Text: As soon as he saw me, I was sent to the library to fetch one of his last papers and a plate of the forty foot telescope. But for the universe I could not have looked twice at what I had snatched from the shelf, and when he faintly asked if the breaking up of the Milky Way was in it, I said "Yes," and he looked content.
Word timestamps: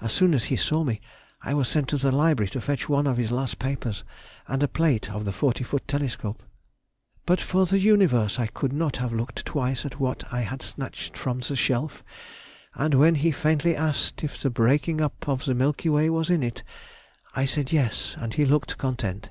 As 0.00 0.14
soon 0.14 0.32
as 0.32 0.44
he 0.44 0.56
saw 0.56 0.84
me, 0.84 1.02
I 1.42 1.52
was 1.52 1.68
sent 1.68 1.88
to 1.90 1.98
the 1.98 2.10
library 2.10 2.48
to 2.52 2.62
fetch 2.62 2.88
one 2.88 3.06
of 3.06 3.18
his 3.18 3.30
last 3.30 3.58
papers 3.58 4.04
and 4.48 4.62
a 4.62 4.66
plate 4.68 5.10
of 5.12 5.26
the 5.26 5.34
forty 5.34 5.64
foot 5.64 5.86
telescope. 5.86 6.42
But 7.26 7.42
for 7.42 7.66
the 7.66 7.78
universe 7.78 8.38
I 8.38 8.46
could 8.46 8.72
not 8.72 8.96
have 8.96 9.12
looked 9.12 9.44
twice 9.44 9.84
at 9.84 10.00
what 10.00 10.24
I 10.32 10.40
had 10.40 10.62
snatched 10.62 11.14
from 11.14 11.40
the 11.40 11.56
shelf, 11.56 12.02
and 12.74 12.94
when 12.94 13.16
he 13.16 13.32
faintly 13.32 13.76
asked 13.76 14.24
if 14.24 14.40
the 14.40 14.48
breaking 14.48 15.02
up 15.02 15.28
of 15.28 15.44
the 15.44 15.52
Milky 15.52 15.90
Way 15.90 16.08
was 16.08 16.30
in 16.30 16.42
it, 16.42 16.62
I 17.36 17.44
said 17.44 17.70
"Yes," 17.70 18.16
and 18.18 18.32
he 18.32 18.46
looked 18.46 18.78
content. 18.78 19.28